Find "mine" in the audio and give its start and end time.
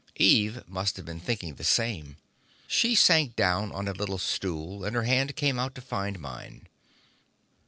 6.19-6.65